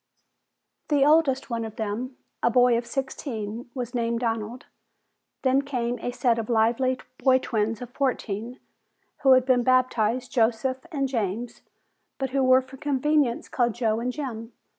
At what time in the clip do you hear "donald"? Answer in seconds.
4.21-4.65